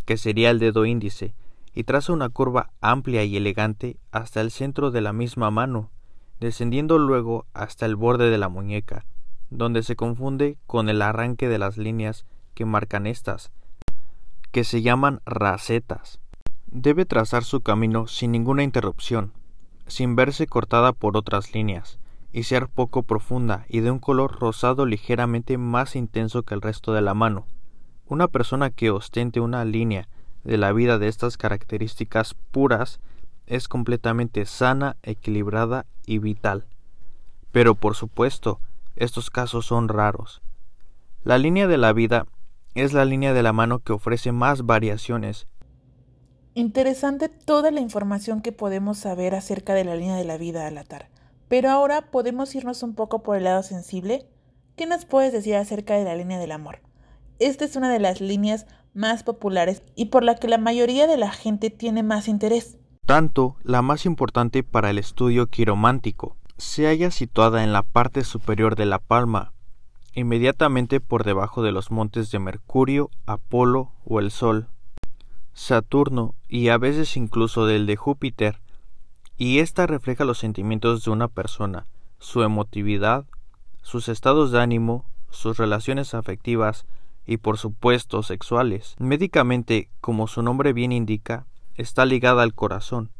que 0.05 0.17
sería 0.17 0.49
el 0.49 0.59
dedo 0.59 0.85
índice, 0.85 1.33
y 1.73 1.83
traza 1.83 2.13
una 2.13 2.29
curva 2.29 2.71
amplia 2.81 3.23
y 3.23 3.37
elegante 3.37 3.97
hasta 4.11 4.41
el 4.41 4.51
centro 4.51 4.91
de 4.91 5.01
la 5.01 5.13
misma 5.13 5.49
mano, 5.49 5.91
descendiendo 6.39 6.97
luego 6.97 7.45
hasta 7.53 7.85
el 7.85 7.95
borde 7.95 8.29
de 8.29 8.37
la 8.37 8.49
muñeca, 8.49 9.05
donde 9.49 9.83
se 9.83 9.95
confunde 9.95 10.57
con 10.67 10.89
el 10.89 11.01
arranque 11.01 11.47
de 11.47 11.57
las 11.57 11.77
líneas 11.77 12.25
que 12.53 12.65
marcan 12.65 13.07
estas, 13.07 13.51
que 14.51 14.63
se 14.63 14.81
llaman 14.81 15.21
racetas. 15.25 16.19
Debe 16.67 17.05
trazar 17.05 17.43
su 17.43 17.61
camino 17.61 18.07
sin 18.07 18.31
ninguna 18.31 18.63
interrupción, 18.63 19.33
sin 19.87 20.15
verse 20.15 20.47
cortada 20.47 20.93
por 20.93 21.17
otras 21.17 21.53
líneas, 21.53 21.99
y 22.31 22.43
ser 22.43 22.67
poco 22.67 23.03
profunda 23.03 23.65
y 23.69 23.79
de 23.79 23.91
un 23.91 23.99
color 23.99 24.39
rosado 24.39 24.85
ligeramente 24.85 25.57
más 25.57 25.95
intenso 25.95 26.43
que 26.43 26.53
el 26.53 26.61
resto 26.61 26.93
de 26.93 27.01
la 27.01 27.13
mano. 27.13 27.45
Una 28.07 28.27
persona 28.27 28.69
que 28.69 28.91
ostente 28.91 29.39
una 29.39 29.65
línea 29.65 30.07
de 30.43 30.57
la 30.57 30.71
vida 30.71 30.99
de 30.99 31.07
estas 31.07 31.37
características 31.37 32.35
puras 32.51 32.99
es 33.45 33.67
completamente 33.67 34.45
sana, 34.45 34.95
equilibrada 35.01 35.85
y 36.05 36.19
vital. 36.19 36.67
Pero 37.51 37.75
por 37.75 37.95
supuesto, 37.95 38.59
estos 38.99 39.29
casos 39.29 39.65
son 39.65 39.87
raros. 39.87 40.41
La 41.23 41.37
línea 41.37 41.67
de 41.67 41.77
la 41.77 41.93
vida 41.93 42.27
es 42.75 42.93
la 42.93 43.05
línea 43.05 43.33
de 43.33 43.43
la 43.43 43.53
mano 43.53 43.79
que 43.79 43.93
ofrece 43.93 44.31
más 44.31 44.65
variaciones. 44.65 45.47
Interesante 46.53 47.29
toda 47.29 47.71
la 47.71 47.79
información 47.79 48.41
que 48.41 48.51
podemos 48.51 48.97
saber 48.97 49.35
acerca 49.35 49.73
de 49.73 49.85
la 49.85 49.95
línea 49.95 50.17
de 50.17 50.25
la 50.25 50.37
vida 50.37 50.67
al 50.67 50.77
atar. 50.77 51.09
Pero 51.47 51.69
ahora 51.69 52.11
podemos 52.11 52.53
irnos 52.55 52.83
un 52.83 52.93
poco 52.93 53.23
por 53.23 53.37
el 53.37 53.45
lado 53.45 53.63
sensible. 53.63 54.27
¿Qué 54.75 54.85
nos 54.85 55.05
puedes 55.05 55.31
decir 55.31 55.55
acerca 55.55 55.95
de 55.95 56.03
la 56.03 56.15
línea 56.15 56.37
del 56.37 56.51
amor? 56.51 56.81
Esta 57.39 57.65
es 57.65 57.75
una 57.77 57.91
de 57.91 57.99
las 57.99 58.19
líneas 58.19 58.67
más 58.93 59.23
populares 59.23 59.81
y 59.95 60.05
por 60.05 60.23
la 60.23 60.35
que 60.35 60.49
la 60.49 60.57
mayoría 60.57 61.07
de 61.07 61.17
la 61.17 61.31
gente 61.31 61.69
tiene 61.69 62.03
más 62.03 62.27
interés. 62.27 62.77
Tanto 63.05 63.55
la 63.63 63.81
más 63.81 64.05
importante 64.05 64.63
para 64.63 64.89
el 64.89 64.97
estudio 64.97 65.47
quiromántico 65.47 66.38
se 66.59 66.87
halla 66.87 67.09
situada 67.09 67.63
en 67.63 67.71
la 67.71 67.83
parte 67.83 68.25
superior 68.25 68.75
de 68.75 68.85
la 68.85 68.99
palma, 68.99 69.53
inmediatamente 70.13 70.99
por 70.99 71.23
debajo 71.23 71.63
de 71.63 71.71
los 71.71 71.89
montes 71.89 72.31
de 72.31 72.39
Mercurio, 72.39 73.09
Apolo 73.25 73.93
o 74.03 74.19
el 74.19 74.29
Sol, 74.29 74.67
Saturno 75.53 76.35
y 76.49 76.67
a 76.67 76.77
veces 76.77 77.15
incluso 77.15 77.65
del 77.65 77.85
de 77.85 77.95
Júpiter, 77.95 78.59
y 79.37 79.59
ésta 79.59 79.87
refleja 79.87 80.25
los 80.25 80.37
sentimientos 80.37 81.05
de 81.05 81.11
una 81.11 81.29
persona, 81.29 81.85
su 82.19 82.43
emotividad, 82.43 83.23
sus 83.81 84.09
estados 84.09 84.51
de 84.51 84.59
ánimo, 84.59 85.05
sus 85.29 85.57
relaciones 85.57 86.13
afectivas 86.13 86.85
y 87.25 87.37
por 87.37 87.57
supuesto 87.57 88.21
sexuales. 88.21 88.95
Médicamente, 88.99 89.89
como 90.01 90.27
su 90.27 90.43
nombre 90.43 90.73
bien 90.73 90.91
indica, 90.91 91.45
está 91.75 92.05
ligada 92.05 92.43
al 92.43 92.53
corazón. 92.53 93.11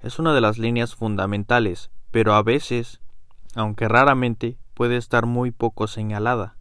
Es 0.00 0.18
una 0.18 0.34
de 0.34 0.40
las 0.40 0.58
líneas 0.58 0.96
fundamentales 0.96 1.90
pero 2.12 2.34
a 2.34 2.42
veces, 2.42 3.00
aunque 3.56 3.88
raramente, 3.88 4.56
puede 4.74 4.96
estar 4.96 5.26
muy 5.26 5.50
poco 5.50 5.88
señalada. 5.88 6.56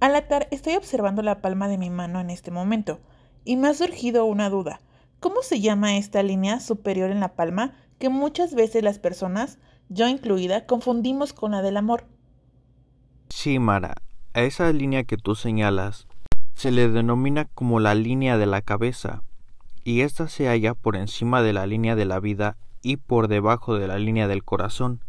Al 0.00 0.14
atar 0.16 0.48
estoy 0.50 0.74
observando 0.74 1.22
la 1.22 1.40
palma 1.40 1.68
de 1.68 1.78
mi 1.78 1.88
mano 1.88 2.20
en 2.20 2.28
este 2.28 2.50
momento, 2.50 3.00
y 3.44 3.56
me 3.56 3.68
ha 3.68 3.74
surgido 3.74 4.26
una 4.26 4.50
duda. 4.50 4.80
¿Cómo 5.20 5.36
se 5.40 5.60
llama 5.60 5.96
esta 5.96 6.22
línea 6.22 6.60
superior 6.60 7.10
en 7.10 7.20
la 7.20 7.34
palma 7.34 7.72
que 7.98 8.10
muchas 8.10 8.54
veces 8.54 8.82
las 8.82 8.98
personas, 8.98 9.58
yo 9.88 10.08
incluida, 10.08 10.66
confundimos 10.66 11.32
con 11.32 11.52
la 11.52 11.62
del 11.62 11.78
amor? 11.78 12.06
Sí, 13.30 13.58
Mara, 13.58 13.94
a 14.34 14.42
esa 14.42 14.70
línea 14.72 15.04
que 15.04 15.16
tú 15.16 15.34
señalas 15.34 16.06
se 16.54 16.70
le 16.70 16.88
denomina 16.88 17.46
como 17.54 17.80
la 17.80 17.94
línea 17.94 18.36
de 18.36 18.46
la 18.46 18.60
cabeza, 18.62 19.22
y 19.84 20.00
ésta 20.00 20.28
se 20.28 20.48
halla 20.48 20.74
por 20.74 20.96
encima 20.96 21.42
de 21.42 21.52
la 21.52 21.66
línea 21.66 21.96
de 21.96 22.04
la 22.04 22.20
vida 22.20 22.56
y 22.84 22.98
por 22.98 23.26
debajo 23.28 23.76
de 23.78 23.88
la 23.88 23.98
línea 23.98 24.28
del 24.28 24.44
corazón. 24.44 25.00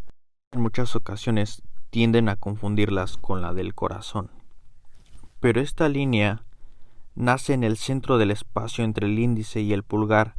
En 0.51 0.61
muchas 0.61 0.95
ocasiones 0.95 1.61
tienden 1.91 2.29
a 2.29 2.37
confundirlas 2.37 3.17
con 3.17 3.41
la 3.41 3.53
del 3.53 3.75
corazón. 3.75 4.31
Pero 5.41 5.59
esta 5.61 5.89
línea 5.89 6.43
nace 7.15 7.53
en 7.53 7.63
el 7.63 7.77
centro 7.77 8.17
del 8.17 8.31
espacio 8.31 8.83
entre 8.85 9.07
el 9.07 9.19
índice 9.19 9.59
y 9.61 9.73
el 9.73 9.83
pulgar 9.83 10.35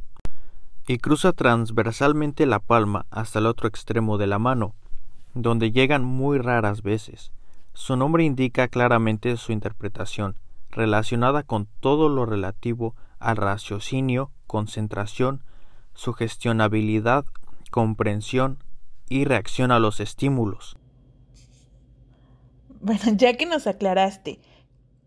y 0.87 0.97
cruza 0.97 1.31
transversalmente 1.31 2.45
la 2.47 2.59
palma 2.59 3.05
hasta 3.11 3.39
el 3.39 3.45
otro 3.45 3.67
extremo 3.67 4.17
de 4.17 4.25
la 4.25 4.39
mano, 4.39 4.73
donde 5.35 5.71
llegan 5.71 6.03
muy 6.03 6.39
raras 6.39 6.81
veces. 6.81 7.31
Su 7.73 7.95
nombre 7.97 8.23
indica 8.23 8.67
claramente 8.67 9.37
su 9.37 9.51
interpretación, 9.51 10.39
relacionada 10.71 11.43
con 11.43 11.67
todo 11.81 12.09
lo 12.09 12.25
relativo 12.25 12.95
al 13.19 13.37
raciocinio, 13.37 14.31
concentración, 14.47 15.43
sugestionabilidad, 15.97 17.25
comprensión 17.71 18.63
y 19.09 19.25
reacción 19.25 19.71
a 19.71 19.79
los 19.79 19.99
estímulos. 19.99 20.77
Bueno, 22.79 23.01
ya 23.15 23.35
que 23.35 23.47
nos 23.47 23.65
aclaraste 23.65 24.39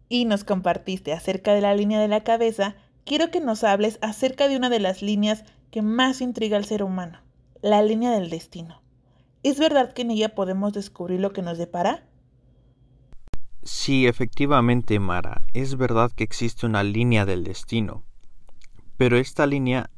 y 0.08 0.24
nos 0.24 0.42
compartiste 0.42 1.12
acerca 1.12 1.54
de 1.54 1.60
la 1.60 1.74
línea 1.74 2.00
de 2.00 2.08
la 2.08 2.24
cabeza, 2.24 2.74
quiero 3.06 3.30
que 3.30 3.40
nos 3.40 3.62
hables 3.62 3.98
acerca 4.02 4.48
de 4.48 4.56
una 4.56 4.68
de 4.68 4.80
las 4.80 5.00
líneas 5.00 5.44
que 5.70 5.80
más 5.80 6.20
intriga 6.20 6.56
al 6.56 6.64
ser 6.64 6.82
humano, 6.82 7.20
la 7.62 7.82
línea 7.82 8.10
del 8.10 8.28
destino. 8.28 8.82
¿Es 9.44 9.58
verdad 9.60 9.92
que 9.92 10.02
en 10.02 10.10
ella 10.10 10.34
podemos 10.34 10.72
descubrir 10.72 11.20
lo 11.20 11.32
que 11.32 11.42
nos 11.42 11.56
depara? 11.56 12.04
Sí, 13.62 14.08
efectivamente, 14.08 14.98
Mara, 14.98 15.42
es 15.54 15.76
verdad 15.76 16.10
que 16.10 16.24
existe 16.24 16.66
una 16.66 16.82
línea 16.82 17.24
del 17.24 17.44
destino, 17.44 18.02
pero 18.96 19.16
esta 19.16 19.46
línea 19.46 19.90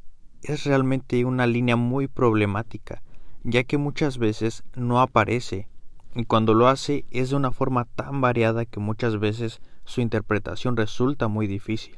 es 0.42 0.64
realmente 0.64 1.24
una 1.24 1.46
línea 1.46 1.76
muy 1.76 2.08
problemática, 2.08 3.02
ya 3.44 3.64
que 3.64 3.78
muchas 3.78 4.18
veces 4.18 4.64
no 4.74 5.00
aparece, 5.00 5.68
y 6.14 6.24
cuando 6.24 6.54
lo 6.54 6.68
hace 6.68 7.04
es 7.10 7.30
de 7.30 7.36
una 7.36 7.52
forma 7.52 7.84
tan 7.84 8.20
variada 8.20 8.64
que 8.64 8.80
muchas 8.80 9.18
veces 9.18 9.60
su 9.84 10.00
interpretación 10.00 10.76
resulta 10.76 11.28
muy 11.28 11.46
difícil. 11.46 11.96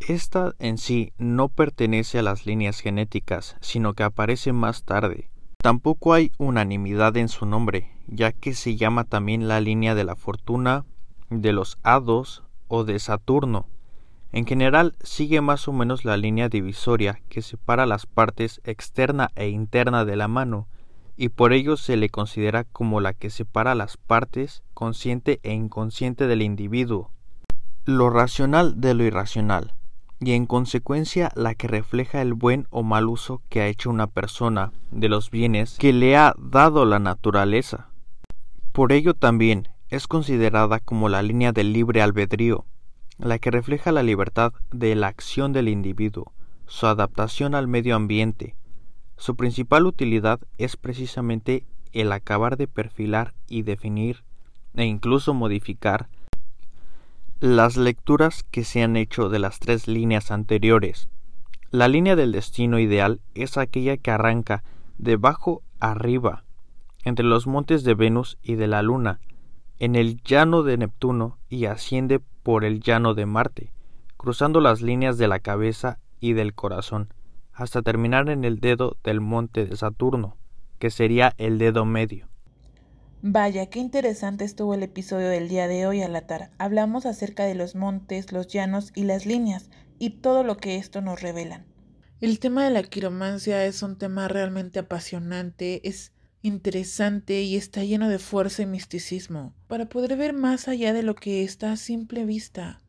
Esta 0.00 0.54
en 0.58 0.78
sí 0.78 1.12
no 1.18 1.48
pertenece 1.48 2.18
a 2.18 2.22
las 2.22 2.46
líneas 2.46 2.80
genéticas, 2.80 3.56
sino 3.60 3.94
que 3.94 4.02
aparece 4.02 4.52
más 4.52 4.84
tarde. 4.84 5.30
Tampoco 5.58 6.14
hay 6.14 6.32
unanimidad 6.38 7.16
en 7.18 7.28
su 7.28 7.44
nombre, 7.44 7.90
ya 8.06 8.32
que 8.32 8.54
se 8.54 8.76
llama 8.76 9.04
también 9.04 9.46
la 9.46 9.60
línea 9.60 9.94
de 9.94 10.04
la 10.04 10.16
fortuna, 10.16 10.86
de 11.28 11.52
los 11.52 11.78
hados 11.82 12.44
o 12.66 12.84
de 12.84 12.98
Saturno. 12.98 13.66
En 14.32 14.46
general 14.46 14.94
sigue 15.02 15.40
más 15.40 15.66
o 15.68 15.72
menos 15.72 16.04
la 16.04 16.16
línea 16.16 16.48
divisoria 16.48 17.20
que 17.28 17.42
separa 17.42 17.86
las 17.86 18.06
partes 18.06 18.60
externa 18.64 19.30
e 19.34 19.48
interna 19.48 20.04
de 20.04 20.16
la 20.16 20.28
mano, 20.28 20.68
y 21.16 21.30
por 21.30 21.52
ello 21.52 21.76
se 21.76 21.96
le 21.96 22.08
considera 22.08 22.64
como 22.64 23.00
la 23.00 23.12
que 23.12 23.30
separa 23.30 23.74
las 23.74 23.96
partes 23.96 24.62
consciente 24.72 25.40
e 25.42 25.52
inconsciente 25.52 26.26
del 26.26 26.42
individuo, 26.42 27.10
lo 27.84 28.08
racional 28.08 28.80
de 28.80 28.94
lo 28.94 29.04
irracional 29.04 29.74
y 30.20 30.32
en 30.32 30.46
consecuencia 30.46 31.32
la 31.34 31.54
que 31.54 31.66
refleja 31.66 32.20
el 32.20 32.34
buen 32.34 32.66
o 32.70 32.82
mal 32.82 33.08
uso 33.08 33.40
que 33.48 33.62
ha 33.62 33.66
hecho 33.68 33.88
una 33.88 34.06
persona 34.06 34.70
de 34.90 35.08
los 35.08 35.30
bienes 35.30 35.76
que 35.78 35.92
le 35.92 36.16
ha 36.16 36.34
dado 36.38 36.84
la 36.84 36.98
naturaleza. 36.98 37.88
Por 38.72 38.92
ello 38.92 39.14
también 39.14 39.68
es 39.88 40.06
considerada 40.06 40.78
como 40.78 41.08
la 41.08 41.22
línea 41.22 41.52
del 41.52 41.72
libre 41.72 42.02
albedrío, 42.02 42.66
la 43.22 43.38
que 43.38 43.50
refleja 43.50 43.92
la 43.92 44.02
libertad 44.02 44.52
de 44.70 44.94
la 44.94 45.08
acción 45.08 45.52
del 45.52 45.68
individuo, 45.68 46.32
su 46.66 46.86
adaptación 46.86 47.54
al 47.54 47.68
medio 47.68 47.96
ambiente. 47.96 48.54
Su 49.16 49.36
principal 49.36 49.86
utilidad 49.86 50.40
es 50.56 50.76
precisamente 50.76 51.64
el 51.92 52.12
acabar 52.12 52.56
de 52.56 52.66
perfilar 52.66 53.34
y 53.48 53.62
definir 53.62 54.24
e 54.74 54.84
incluso 54.84 55.34
modificar 55.34 56.08
las 57.40 57.76
lecturas 57.76 58.44
que 58.50 58.64
se 58.64 58.82
han 58.82 58.96
hecho 58.96 59.28
de 59.28 59.38
las 59.38 59.58
tres 59.58 59.88
líneas 59.88 60.30
anteriores. 60.30 61.08
La 61.70 61.88
línea 61.88 62.16
del 62.16 62.32
destino 62.32 62.78
ideal 62.78 63.20
es 63.34 63.56
aquella 63.56 63.96
que 63.96 64.10
arranca 64.10 64.62
de 64.98 65.14
abajo 65.14 65.62
arriba, 65.78 66.44
entre 67.04 67.24
los 67.24 67.46
montes 67.46 67.84
de 67.84 67.94
Venus 67.94 68.38
y 68.42 68.54
de 68.54 68.66
la 68.66 68.82
Luna, 68.82 69.20
en 69.80 69.96
el 69.96 70.22
llano 70.22 70.62
de 70.62 70.76
Neptuno 70.76 71.38
y 71.48 71.64
asciende 71.64 72.20
por 72.42 72.64
el 72.64 72.80
llano 72.80 73.14
de 73.14 73.24
Marte, 73.24 73.72
cruzando 74.18 74.60
las 74.60 74.82
líneas 74.82 75.16
de 75.16 75.26
la 75.26 75.40
cabeza 75.40 75.98
y 76.20 76.34
del 76.34 76.54
corazón, 76.54 77.14
hasta 77.54 77.80
terminar 77.80 78.28
en 78.28 78.44
el 78.44 78.60
dedo 78.60 78.98
del 79.02 79.22
monte 79.22 79.64
de 79.64 79.74
Saturno, 79.76 80.36
que 80.78 80.90
sería 80.90 81.32
el 81.38 81.56
dedo 81.56 81.86
medio. 81.86 82.28
Vaya, 83.22 83.70
qué 83.70 83.78
interesante 83.78 84.44
estuvo 84.44 84.74
el 84.74 84.82
episodio 84.82 85.28
del 85.28 85.48
día 85.48 85.66
de 85.66 85.86
hoy, 85.86 86.02
Alatar. 86.02 86.50
Hablamos 86.58 87.06
acerca 87.06 87.44
de 87.44 87.54
los 87.54 87.74
montes, 87.74 88.32
los 88.32 88.48
llanos 88.48 88.92
y 88.94 89.04
las 89.04 89.24
líneas, 89.24 89.70
y 89.98 90.10
todo 90.20 90.44
lo 90.44 90.58
que 90.58 90.76
esto 90.76 91.00
nos 91.00 91.22
revelan. 91.22 91.64
El 92.20 92.38
tema 92.38 92.64
de 92.64 92.70
la 92.70 92.82
quiromancia 92.82 93.64
es 93.64 93.82
un 93.82 93.96
tema 93.96 94.28
realmente 94.28 94.78
apasionante, 94.78 95.88
es 95.88 96.12
interesante 96.42 97.42
y 97.42 97.56
está 97.56 97.84
lleno 97.84 98.08
de 98.08 98.18
fuerza 98.18 98.62
y 98.62 98.66
misticismo, 98.66 99.52
para 99.66 99.86
poder 99.86 100.16
ver 100.16 100.32
más 100.32 100.68
allá 100.68 100.92
de 100.92 101.02
lo 101.02 101.14
que 101.14 101.44
está 101.44 101.72
a 101.72 101.76
simple 101.76 102.24
vista. 102.24 102.80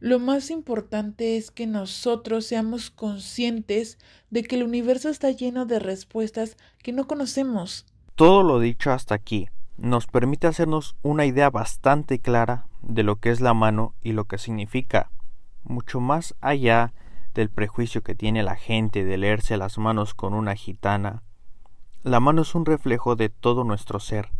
Lo 0.00 0.20
más 0.20 0.50
importante 0.50 1.36
es 1.36 1.50
que 1.50 1.66
nosotros 1.66 2.46
seamos 2.46 2.90
conscientes 2.90 3.98
de 4.30 4.44
que 4.44 4.56
el 4.56 4.62
universo 4.62 5.08
está 5.08 5.30
lleno 5.32 5.66
de 5.66 5.80
respuestas 5.80 6.56
que 6.82 6.92
no 6.92 7.06
conocemos. 7.08 7.84
Todo 8.14 8.42
lo 8.42 8.60
dicho 8.60 8.92
hasta 8.92 9.14
aquí 9.14 9.48
nos 9.76 10.06
permite 10.06 10.46
hacernos 10.46 10.96
una 11.02 11.24
idea 11.24 11.50
bastante 11.50 12.18
clara 12.18 12.66
de 12.82 13.02
lo 13.02 13.16
que 13.16 13.30
es 13.30 13.40
la 13.40 13.54
mano 13.54 13.94
y 14.02 14.12
lo 14.12 14.24
que 14.24 14.38
significa, 14.38 15.10
mucho 15.64 16.00
más 16.00 16.34
allá 16.40 16.92
del 17.34 17.50
prejuicio 17.50 18.02
que 18.02 18.14
tiene 18.14 18.42
la 18.42 18.56
gente 18.56 19.04
de 19.04 19.16
leerse 19.16 19.56
las 19.56 19.78
manos 19.78 20.14
con 20.14 20.34
una 20.34 20.54
gitana. 20.54 21.22
La 22.04 22.20
mano 22.20 22.42
es 22.42 22.54
un 22.54 22.64
reflejo 22.64 23.16
de 23.16 23.28
todo 23.28 23.64
nuestro 23.64 23.98
ser, 23.98 24.30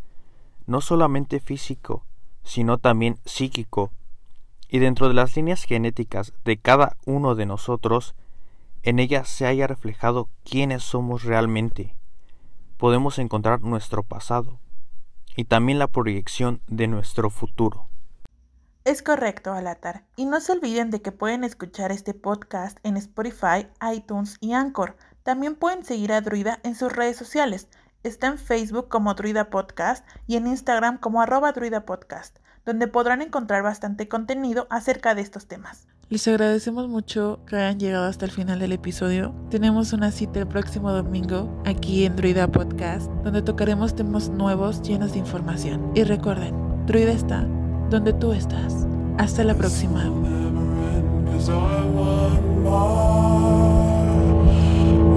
no 0.67 0.81
solamente 0.81 1.41
físico, 1.41 2.05
sino 2.45 2.79
también 2.79 3.19
psíquico, 3.25 3.91
y 4.69 4.79
dentro 4.79 5.09
de 5.09 5.15
las 5.15 5.35
líneas 5.35 5.65
genéticas 5.65 6.33
de 6.45 6.57
cada 6.59 6.97
uno 7.05 7.35
de 7.35 7.47
nosotros, 7.47 8.15
en 8.83 9.01
ellas 9.01 9.29
se 9.29 9.47
haya 9.47 9.67
reflejado 9.67 10.29
quiénes 10.45 10.85
somos 10.85 11.25
realmente. 11.25 11.97
Podemos 12.77 13.19
encontrar 13.19 13.63
nuestro 13.63 14.05
pasado, 14.05 14.61
y 15.35 15.45
también 15.45 15.79
la 15.79 15.89
proyección 15.89 16.61
de 16.69 16.87
nuestro 16.87 17.29
futuro. 17.29 17.89
Es 18.85 19.03
correcto, 19.03 19.53
Alatar. 19.53 20.05
Y 20.17 20.25
no 20.25 20.41
se 20.41 20.53
olviden 20.53 20.91
de 20.91 21.03
que 21.03 21.13
pueden 21.13 21.45
escuchar 21.45 21.93
este 21.93 22.15
podcast 22.15 22.79
en 22.85 22.97
Spotify, 22.97 23.67
iTunes 23.95 24.39
y 24.41 24.55
Anchor. 24.55 24.97
También 25.29 25.57
pueden 25.57 25.85
seguir 25.85 26.11
a 26.15 26.23
Druida 26.23 26.59
en 26.63 26.75
sus 26.75 26.91
redes 26.91 27.19
sociales. 27.19 27.69
Está 28.03 28.29
en 28.29 28.39
Facebook 28.39 28.89
como 28.89 29.13
Druida 29.13 29.51
Podcast 29.51 30.03
y 30.27 30.37
en 30.37 30.47
Instagram 30.47 30.97
como 30.97 31.21
arroba 31.21 31.53
Druida 31.53 31.85
Podcast, 31.85 32.39
donde 32.65 32.89
podrán 32.89 33.21
encontrar 33.21 33.63
bastante 33.63 34.09
contenido 34.09 34.67
acerca 34.71 35.15
de 35.15 35.21
estos 35.21 35.47
temas. 35.47 35.87
Les 36.09 36.27
agradecemos 36.29 36.89
mucho 36.89 37.41
que 37.47 37.57
hayan 37.57 37.79
llegado 37.79 38.07
hasta 38.07 38.25
el 38.25 38.31
final 38.31 38.59
del 38.59 38.73
episodio. 38.73 39.35
Tenemos 39.51 39.93
una 39.93 40.13
cita 40.13 40.39
el 40.41 40.49
próximo 40.49 40.93
domingo 40.93 41.63
aquí 41.67 42.07
en 42.07 42.17
Druida 42.17 42.49
Podcast, 42.49 43.11
donde 43.23 43.43
tocaremos 43.43 43.95
temas 43.95 44.31
nuevos 44.31 44.81
llenos 44.81 45.13
de 45.13 45.19
información. 45.19 45.93
Y 45.95 46.05
recuerden, 46.05 46.87
Druida 46.87 47.13
está 47.13 47.47
donde 47.91 48.15
tú 48.15 48.33
estás. 48.33 48.87
Hasta 49.19 49.45
la 49.45 49.55
próxima. 49.55 50.11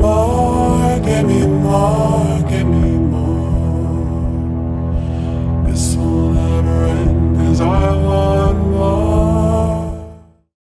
more, 0.01 0.99
give 0.99 1.25
me 1.27 1.45
more, 1.45 2.41
give 2.49 2.67
me 2.67 2.91
more. 3.13 4.41
This 5.67 5.95
will 5.95 6.31
never 6.33 6.85
end, 6.85 7.61
I 7.61 7.95
want 8.07 8.57
more. 8.69 9.20